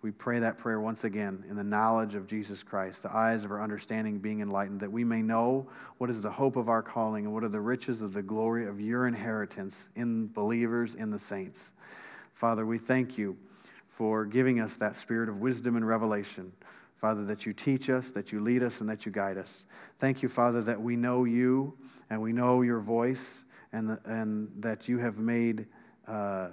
[0.00, 3.50] We pray that prayer once again in the knowledge of Jesus Christ, the eyes of
[3.50, 7.26] our understanding being enlightened, that we may know what is the hope of our calling
[7.26, 11.18] and what are the riches of the glory of your inheritance in believers, in the
[11.18, 11.72] saints.
[12.32, 13.36] Father, we thank you
[13.90, 16.52] for giving us that spirit of wisdom and revelation.
[17.00, 19.66] Father, that you teach us, that you lead us, and that you guide us.
[19.98, 21.74] Thank you, Father, that we know you
[22.10, 25.66] and we know your voice, and, the, and that you have made
[26.08, 26.48] uh,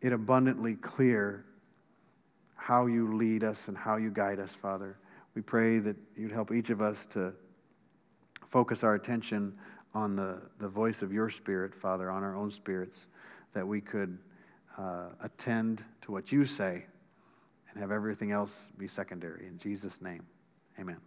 [0.00, 1.44] it abundantly clear
[2.54, 4.96] how you lead us and how you guide us, Father.
[5.34, 7.34] We pray that you'd help each of us to
[8.48, 9.58] focus our attention
[9.94, 13.06] on the, the voice of your Spirit, Father, on our own spirits,
[13.52, 14.18] that we could
[14.78, 16.86] uh, attend to what you say
[17.78, 19.46] have everything else be secondary.
[19.46, 20.22] In Jesus' name,
[20.78, 20.98] amen.